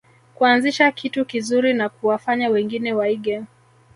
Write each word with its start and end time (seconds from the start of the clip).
Kuanzisha 0.35 0.91
kitu 0.91 1.25
kizuri 1.25 1.73
na 1.73 1.89
kuwafanya 1.89 2.49
wengine 2.49 2.93
waige 2.93 3.43